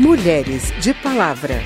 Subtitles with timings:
[0.00, 1.60] Mulheres de Palavra.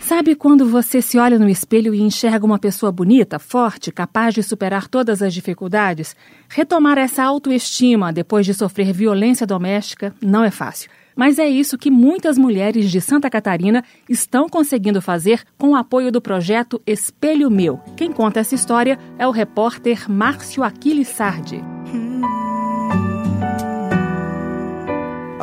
[0.00, 4.42] Sabe quando você se olha no espelho e enxerga uma pessoa bonita, forte, capaz de
[4.42, 6.16] superar todas as dificuldades?
[6.48, 10.90] Retomar essa autoestima depois de sofrer violência doméstica não é fácil.
[11.14, 16.10] Mas é isso que muitas mulheres de Santa Catarina estão conseguindo fazer com o apoio
[16.10, 17.78] do projeto Espelho Meu.
[17.96, 21.62] Quem conta essa história é o repórter Márcio Aquiles Sardi.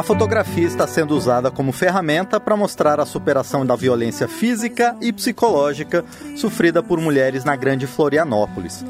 [0.01, 5.13] A fotografia está sendo usada como ferramenta para mostrar a superação da violência física e
[5.13, 6.03] psicológica
[6.35, 8.83] sofrida por mulheres na Grande Florianópolis.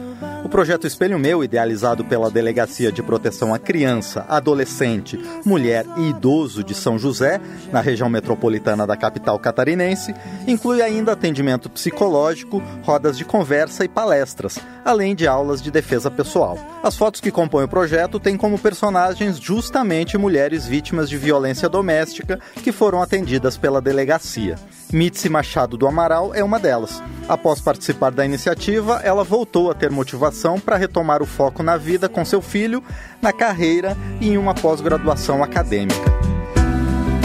[0.43, 6.63] O projeto Espelho Meu, idealizado pela Delegacia de Proteção à Criança, Adolescente, Mulher e Idoso
[6.63, 7.39] de São José,
[7.71, 10.15] na região metropolitana da capital catarinense,
[10.47, 16.57] inclui ainda atendimento psicológico, rodas de conversa e palestras, além de aulas de defesa pessoal.
[16.81, 22.39] As fotos que compõem o projeto têm como personagens justamente mulheres vítimas de violência doméstica
[22.63, 24.55] que foram atendidas pela delegacia.
[24.91, 27.01] Mitzi Machado do Amaral é uma delas.
[27.27, 32.09] Após participar da iniciativa, ela voltou a ter motivação para retomar o foco na vida
[32.09, 32.83] com seu filho,
[33.21, 36.11] na carreira e em uma pós-graduação acadêmica.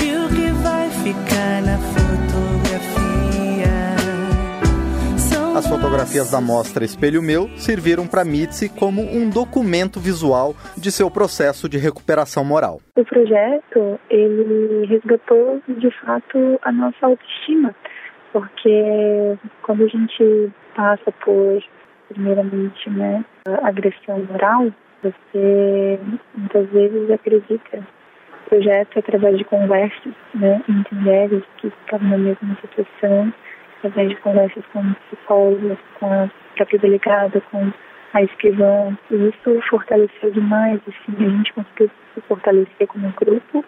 [0.02, 2.05] E o que vai ficar na fotografia?
[5.66, 11.10] As fotografias da mostra Espelho Meu serviram para Mitzi como um documento visual de seu
[11.10, 12.80] processo de recuperação moral.
[12.94, 17.74] O projeto, ele resgatou de fato a nossa autoestima
[18.32, 21.60] porque quando a gente passa por,
[22.10, 23.24] primeiramente, né,
[23.64, 24.68] agressão moral,
[25.02, 25.98] você
[26.36, 27.84] muitas vezes acredita
[28.48, 33.32] projeto através de conversas né, entre mulheres que estão na mesma situação,
[33.88, 37.72] de conversas com psicólogos, com a própria delegada, com
[38.14, 38.96] a escrivã.
[39.10, 43.64] E isso fortaleceu demais, assim, a gente conseguiu se fortalecer como grupo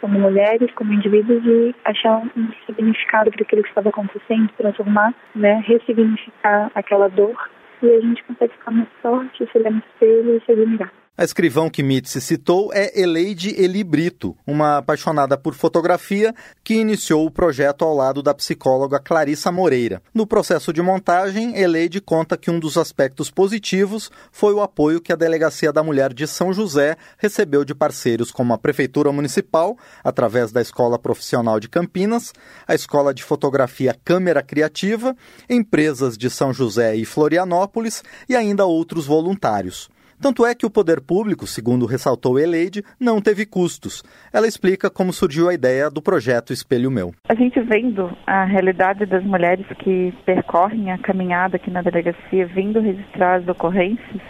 [0.00, 5.62] como mulheres, como indivíduos e achar um significado para aquilo que estava acontecendo, transformar, né,
[5.66, 7.36] ressignificar aquela dor
[7.82, 10.92] e a gente consegue ficar mais forte, se olhar no espelho e se admirar.
[11.20, 17.26] A escrivão que Mitzi citou é Eleide Eli Brito, uma apaixonada por fotografia que iniciou
[17.26, 20.00] o projeto ao lado da psicóloga Clarissa Moreira.
[20.14, 25.12] No processo de montagem, Eleide conta que um dos aspectos positivos foi o apoio que
[25.12, 30.52] a Delegacia da Mulher de São José recebeu de parceiros como a Prefeitura Municipal, através
[30.52, 32.32] da Escola Profissional de Campinas,
[32.64, 35.16] a Escola de Fotografia Câmera Criativa,
[35.50, 39.90] empresas de São José e Florianópolis e ainda outros voluntários.
[40.20, 44.02] Tanto é que o poder público, segundo ressaltou Eleide, não teve custos.
[44.32, 47.12] Ela explica como surgiu a ideia do projeto Espelho Meu.
[47.28, 52.80] A gente vendo a realidade das mulheres que percorrem a caminhada aqui na delegacia, vindo
[52.80, 54.20] registrar as ocorrências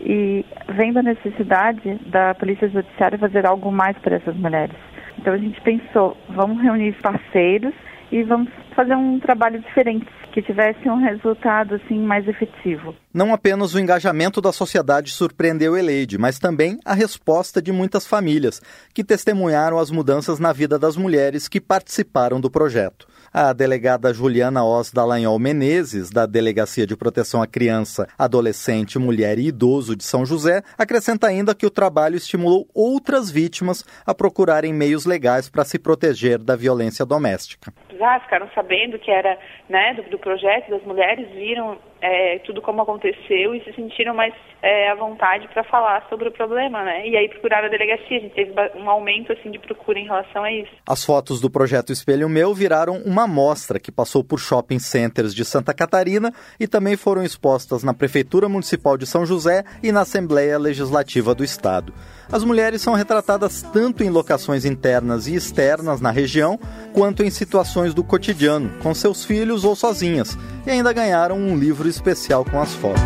[0.00, 0.44] e
[0.76, 4.76] vendo a necessidade da Polícia Judiciária fazer algo mais para essas mulheres.
[5.18, 7.74] Então a gente pensou, vamos reunir parceiros
[8.12, 12.94] e vamos fazer um trabalho diferente, que tivesse um resultado assim mais efetivo.
[13.12, 18.60] Não apenas o engajamento da sociedade surpreendeu Eleide, mas também a resposta de muitas famílias
[18.92, 23.08] que testemunharam as mudanças na vida das mulheres que participaram do projeto.
[23.38, 29.48] A delegada Juliana Os Dallagnol Menezes, da Delegacia de Proteção à Criança, Adolescente, Mulher e
[29.48, 35.04] Idoso de São José, acrescenta ainda que o trabalho estimulou outras vítimas a procurarem meios
[35.04, 37.74] legais para se proteger da violência doméstica.
[37.98, 42.82] Já ficaram sabendo que era né, do, do projeto das mulheres, viram é, tudo como
[42.82, 47.06] aconteceu e se sentiram mais é, à vontade para falar sobre o problema, né?
[47.08, 50.44] E aí procuraram a delegacia, a gente teve um aumento assim de procura em relação
[50.44, 50.70] a isso.
[50.86, 55.44] As fotos do projeto Espelho Meu viraram uma amostra que passou por shopping centers de
[55.44, 60.58] Santa Catarina e também foram expostas na Prefeitura Municipal de São José e na Assembleia
[60.58, 61.92] Legislativa do Estado.
[62.30, 66.58] As mulheres são retratadas tanto em locações internas e externas na região,
[66.92, 70.36] quanto em situações do cotidiano, com seus filhos ou sozinhas,
[70.66, 73.02] e ainda ganharam um livro especial com as fotos.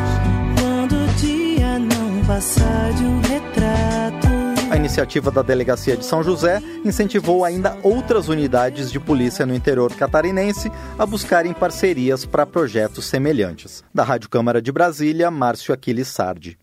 [0.60, 4.28] Quando o dia não passar de um retrato.
[4.70, 9.92] A iniciativa da Delegacia de São José incentivou ainda outras unidades de polícia no interior
[9.94, 13.82] catarinense a buscarem parcerias para projetos semelhantes.
[13.92, 16.56] Da Rádio Câmara de Brasília, Márcio Aquiles Sardi.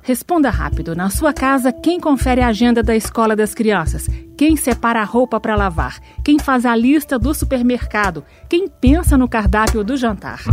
[0.00, 0.96] Responda rápido.
[0.96, 4.08] Na sua casa, quem confere a agenda da escola das crianças?
[4.38, 5.98] Quem separa a roupa para lavar?
[6.22, 8.22] Quem faz a lista do supermercado?
[8.48, 10.44] Quem pensa no cardápio do jantar?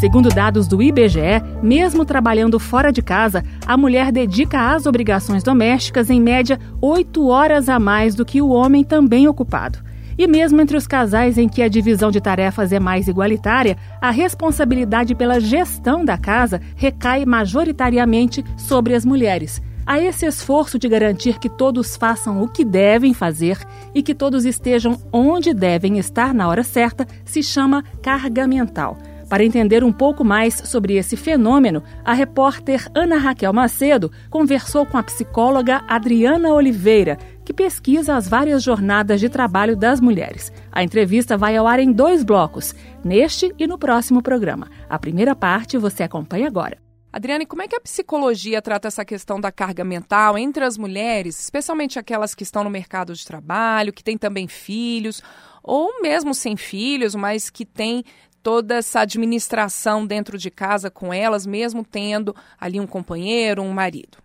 [0.00, 6.10] Segundo dados do IBGE, mesmo trabalhando fora de casa, a mulher dedica às obrigações domésticas
[6.10, 9.78] em média oito horas a mais do que o homem também ocupado.
[10.16, 14.10] E mesmo entre os casais em que a divisão de tarefas é mais igualitária, a
[14.10, 19.60] responsabilidade pela gestão da casa recai majoritariamente sobre as mulheres.
[19.86, 23.58] A esse esforço de garantir que todos façam o que devem fazer
[23.94, 28.96] e que todos estejam onde devem estar na hora certa se chama carga mental.
[29.28, 34.96] Para entender um pouco mais sobre esse fenômeno, a repórter Ana Raquel Macedo conversou com
[34.96, 40.52] a psicóloga Adriana Oliveira, que pesquisa as várias jornadas de trabalho das mulheres.
[40.72, 42.74] A entrevista vai ao ar em dois blocos,
[43.04, 44.70] neste e no próximo programa.
[44.88, 46.78] A primeira parte você acompanha agora.
[47.12, 51.38] Adriane, como é que a psicologia trata essa questão da carga mental entre as mulheres,
[51.38, 55.22] especialmente aquelas que estão no mercado de trabalho, que têm também filhos,
[55.62, 58.02] ou mesmo sem filhos, mas que têm
[58.42, 64.23] toda essa administração dentro de casa com elas, mesmo tendo ali um companheiro, um marido?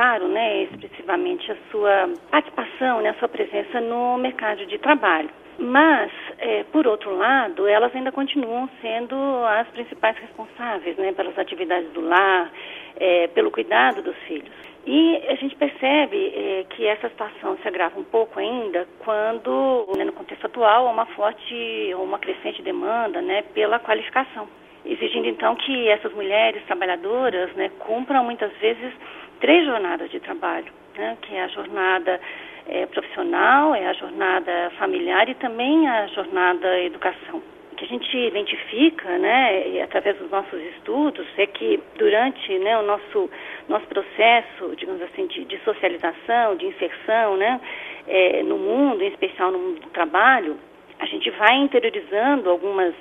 [0.00, 5.28] Aumentaram, né, expressivamente a sua participação, né, a sua presença no mercado de trabalho.
[5.58, 9.14] Mas, é, por outro lado, elas ainda continuam sendo
[9.44, 12.50] as principais responsáveis né, pelas atividades do lar,
[12.96, 14.50] é, pelo cuidado dos filhos.
[14.86, 20.04] E a gente percebe é, que essa situação se agrava um pouco ainda quando, né,
[20.04, 24.48] no contexto atual, há uma forte ou uma crescente demanda né, pela qualificação,
[24.82, 28.94] exigindo então que essas mulheres trabalhadoras né, cumpram muitas vezes
[29.40, 32.20] três jornadas de trabalho, né, que é a jornada
[32.68, 37.42] é, profissional, é a jornada familiar e também a jornada educação.
[37.72, 42.78] O que a gente identifica, né, e através dos nossos estudos, é que durante né,
[42.78, 43.30] o nosso,
[43.68, 47.60] nosso processo, digamos assim, de, de socialização, de inserção né,
[48.06, 50.58] é, no mundo, em especial no mundo do trabalho,
[50.98, 52.94] a gente vai interiorizando algumas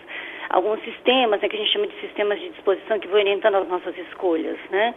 [0.50, 3.68] alguns sistemas, né, que a gente chama de sistemas de disposição que vão orientando as
[3.68, 4.96] nossas escolhas, né?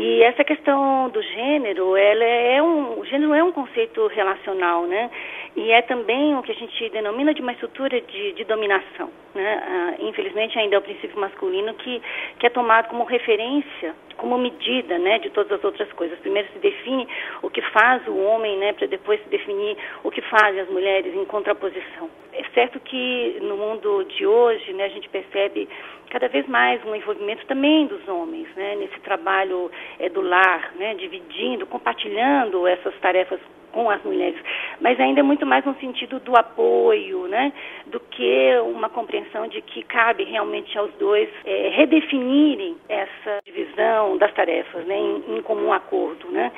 [0.00, 5.10] E essa questão do gênero, ela é um, o gênero é um conceito relacional, né?
[5.58, 9.60] E é também o que a gente denomina de uma estrutura de, de dominação, né?
[9.66, 12.00] Ah, infelizmente ainda é o princípio masculino que,
[12.38, 16.16] que é tomado como referência, como medida, né, de todas as outras coisas.
[16.20, 17.08] Primeiro se define
[17.42, 21.12] o que faz o homem, né, para depois se definir o que fazem as mulheres
[21.12, 22.08] em contraposição.
[22.32, 25.68] É certo que no mundo de hoje, né, a gente percebe
[26.08, 30.94] cada vez mais um envolvimento também dos homens, né, nesse trabalho é, do lar, né,
[30.94, 33.40] dividindo, compartilhando essas tarefas
[33.78, 34.40] com as mulheres,
[34.80, 37.52] mas ainda é muito mais no sentido do apoio, né,
[37.86, 44.34] do que uma compreensão de que cabe realmente aos dois é, redefinirem essa divisão das
[44.34, 46.50] tarefas, né, em, em comum acordo, né.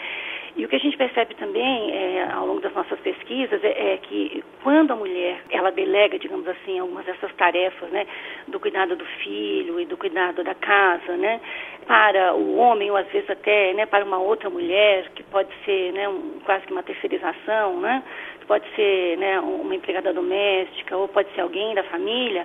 [0.57, 3.97] E o que a gente percebe também é, ao longo das nossas pesquisas é, é,
[3.99, 8.07] que quando a mulher ela delega, digamos assim, algumas dessas tarefas, né,
[8.49, 11.41] do cuidado do filho e do cuidado da casa, né,
[11.87, 15.93] para o homem ou às vezes até, né, para uma outra mulher que pode ser,
[15.93, 18.03] né, um, quase que uma terceirização, né,
[18.47, 22.45] pode ser, né, uma empregada doméstica ou pode ser alguém da família,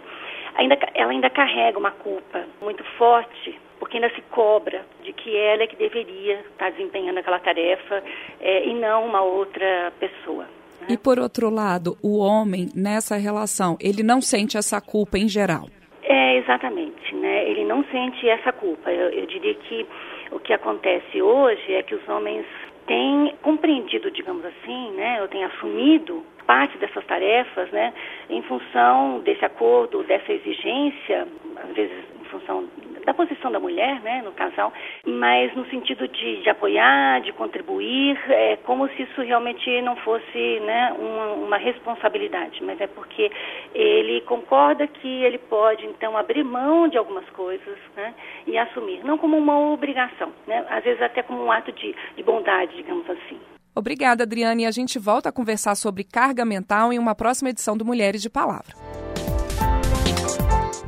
[0.55, 5.63] ainda ela ainda carrega uma culpa muito forte porque ainda se cobra de que ela
[5.63, 8.03] é que deveria estar desempenhando aquela tarefa
[8.39, 10.45] é, e não uma outra pessoa.
[10.81, 10.87] Né?
[10.89, 15.67] E por outro lado, o homem nessa relação, ele não sente essa culpa em geral?
[16.03, 17.49] É, exatamente, né?
[17.49, 18.91] Ele não sente essa culpa.
[18.91, 19.85] Eu, eu diria que
[20.31, 22.45] o que acontece hoje é que os homens
[22.85, 25.21] têm compreendido, digamos assim, né?
[25.21, 27.93] Ou têm assumido parte dessas tarefas, né?
[28.29, 31.27] Em função desse acordo, dessa exigência,
[31.57, 32.67] às vezes em função
[33.05, 34.73] da posição da mulher, né, no casal,
[35.05, 40.59] mas no sentido de, de apoiar, de contribuir, é como se isso realmente não fosse,
[40.61, 43.31] né, uma, uma responsabilidade, mas é porque
[43.73, 48.13] ele concorda que ele pode então abrir mão de algumas coisas, né,
[48.47, 52.23] e assumir, não como uma obrigação, né, às vezes até como um ato de, de
[52.23, 53.39] bondade, digamos assim.
[53.77, 54.65] Obrigada, Adriane.
[54.65, 58.29] A gente volta a conversar sobre carga mental em uma próxima edição do Mulheres de
[58.29, 58.73] Palavra.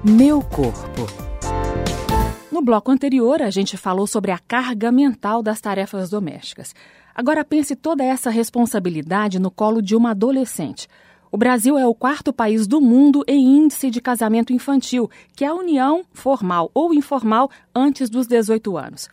[0.06, 1.06] Meu corpo.
[2.50, 6.74] No bloco anterior, a gente falou sobre a carga mental das tarefas domésticas.
[7.14, 10.88] Agora pense toda essa responsabilidade no colo de uma adolescente.
[11.30, 15.48] O Brasil é o quarto país do mundo em índice de casamento infantil, que é
[15.50, 19.10] a união, formal ou informal, antes dos 18 anos.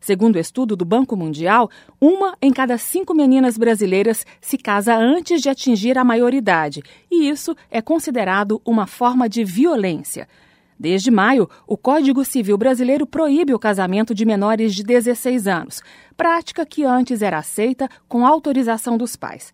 [0.00, 1.68] Segundo o estudo do Banco Mundial,
[2.00, 7.54] uma em cada cinco meninas brasileiras se casa antes de atingir a maioridade, e isso
[7.70, 10.26] é considerado uma forma de violência.
[10.78, 15.82] Desde maio, o Código Civil Brasileiro proíbe o casamento de menores de 16 anos,
[16.16, 19.52] prática que antes era aceita com autorização dos pais.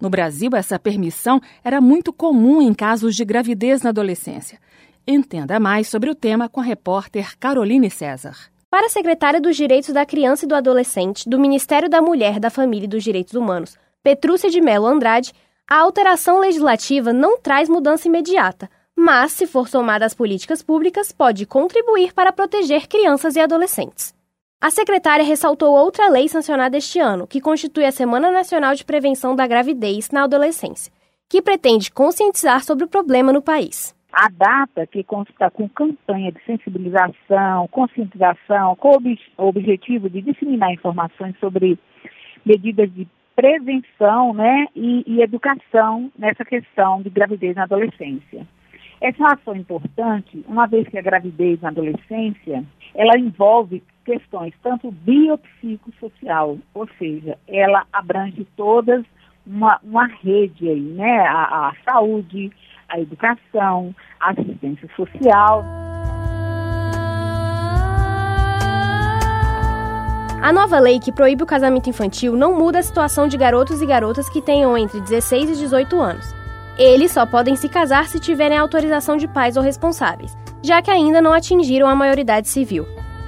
[0.00, 4.60] No Brasil, essa permissão era muito comum em casos de gravidez na adolescência.
[5.06, 8.36] Entenda mais sobre o tema com a repórter Caroline César.
[8.70, 12.50] Para a secretária dos Direitos da Criança e do Adolescente do Ministério da Mulher, da
[12.50, 15.32] Família e dos Direitos Humanos, Petrúcia de Melo Andrade,
[15.66, 21.46] A alteração legislativa não traz mudança imediata, mas, se for somada às políticas públicas, pode
[21.46, 24.12] contribuir para proteger crianças e adolescentes.
[24.60, 29.36] A secretária ressaltou outra lei sancionada este ano, que constitui a Semana Nacional de Prevenção
[29.36, 30.92] da Gravidez na Adolescência,
[31.30, 33.94] que pretende conscientizar sobre o problema no país.
[34.12, 41.36] A data que consta com campanha de sensibilização, conscientização, com o objetivo de disseminar informações
[41.38, 41.78] sobre
[42.44, 48.44] medidas de prevenção né, e, e educação nessa questão de gravidez na adolescência.
[49.00, 52.64] Essa é ação importante, uma vez que a gravidez na adolescência,
[52.94, 59.04] ela envolve questões tanto biopsicossocial, ou seja, ela abrange todas
[59.46, 61.20] uma, uma rede aí, né?
[61.20, 62.50] A, a saúde,
[62.88, 65.64] a educação, a assistência social.
[70.42, 73.86] A nova lei que proíbe o casamento infantil não muda a situação de garotos e
[73.86, 76.37] garotas que tenham entre 16 e 18 anos.
[76.78, 80.32] Eles só podem se casar se tiverem autorização de pais ou responsáveis,
[80.62, 82.84] já que ainda não atingiram a maioridade civil.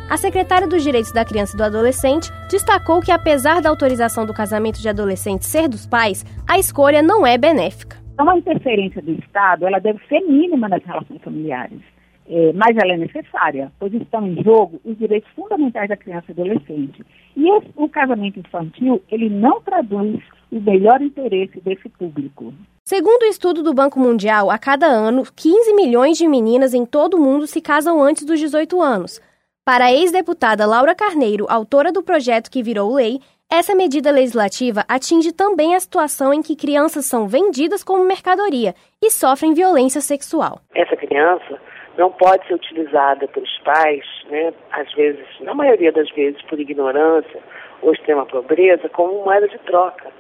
[0.09, 4.33] A secretária dos Direitos da Criança e do Adolescente destacou que, apesar da autorização do
[4.33, 7.97] casamento de adolescentes ser dos pais, a escolha não é benéfica.
[8.13, 11.81] Então, a interferência do Estado ela deve ser mínima nas relações familiares,
[12.29, 16.33] é, mas ela é necessária, pois estão em jogo os direitos fundamentais da criança e
[16.33, 17.05] adolescente.
[17.37, 20.21] E esse, o casamento infantil, ele não traduz
[20.53, 22.55] o melhor interesse desse público.
[22.93, 27.15] Segundo o estudo do Banco Mundial, a cada ano, 15 milhões de meninas em todo
[27.15, 29.21] o mundo se casam antes dos 18 anos.
[29.65, 35.33] Para a ex-deputada Laura Carneiro, autora do projeto que virou lei, essa medida legislativa atinge
[35.33, 40.59] também a situação em que crianças são vendidas como mercadoria e sofrem violência sexual.
[40.75, 41.61] Essa criança
[41.97, 47.41] não pode ser utilizada pelos pais, né, às vezes, na maioria das vezes, por ignorância
[47.83, 50.11] ou extrema pobreza, como moeda de troca.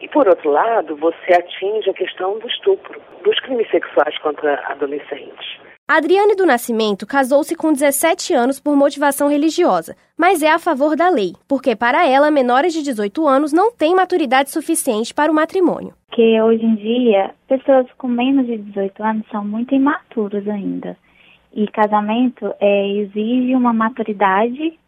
[0.00, 5.64] E, por outro lado, você atinge a questão do estupro, dos crimes sexuais contra adolescentes.
[5.86, 11.10] Adriane do Nascimento casou-se com 17 anos por motivação religiosa, mas é a favor da
[11.10, 15.92] lei, porque para ela menores de 18 anos não têm maturidade suficiente para o matrimônio.
[16.10, 20.96] Que hoje em dia, pessoas com menos de 18 anos são muito imaturas ainda.
[21.52, 24.78] E casamento é, exige uma maturidade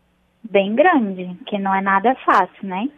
[0.42, 2.88] bem grande, que não é nada fácil, né?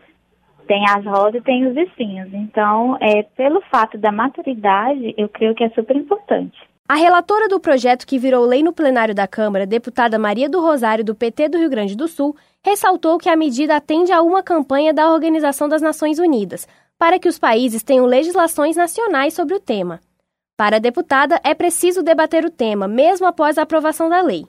[0.69, 2.29] Tem as rosas e tem os espinhos.
[2.33, 6.57] Então, é, pelo fato da maturidade, eu creio que é super importante.
[6.87, 11.05] A relatora do projeto que virou lei no plenário da Câmara, deputada Maria do Rosário,
[11.05, 14.95] do PT do Rio Grande do Sul, ressaltou que a medida atende a uma campanha
[14.95, 16.67] da Organização das Nações Unidas,
[16.99, 20.01] para que os países tenham legislações nacionais sobre o tema.
[20.57, 24.47] Para a deputada, é preciso debater o tema, mesmo após a aprovação da lei.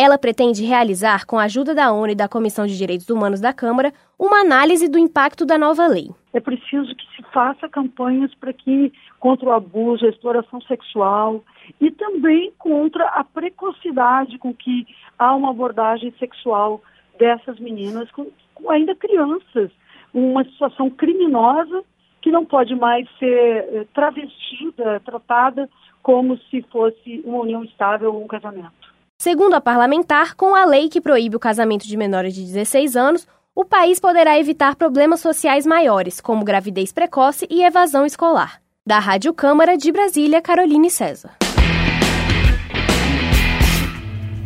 [0.00, 3.52] Ela pretende realizar, com a ajuda da ONU e da Comissão de Direitos Humanos da
[3.52, 6.08] Câmara, uma análise do impacto da nova lei.
[6.32, 11.42] É preciso que se faça campanhas para que contra o abuso, a exploração sexual
[11.80, 14.86] e também contra a precocidade com que
[15.18, 16.80] há uma abordagem sexual
[17.18, 19.72] dessas meninas, com, com ainda crianças,
[20.14, 21.82] uma situação criminosa
[22.22, 25.68] que não pode mais ser eh, travestida, tratada
[26.04, 28.87] como se fosse uma união estável ou um casamento.
[29.20, 33.26] Segundo a parlamentar, com a lei que proíbe o casamento de menores de 16 anos,
[33.52, 38.62] o país poderá evitar problemas sociais maiores, como gravidez precoce e evasão escolar.
[38.86, 41.32] Da Rádio Câmara de Brasília, Caroline César.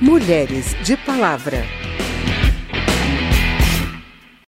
[0.00, 1.85] Mulheres de Palavra.